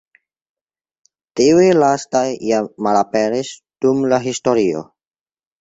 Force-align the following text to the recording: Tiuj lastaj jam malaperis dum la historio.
Tiuj 1.41 1.67
lastaj 1.83 2.23
jam 2.53 2.71
malaperis 2.87 3.55
dum 3.87 4.03
la 4.15 4.23
historio. 4.29 4.83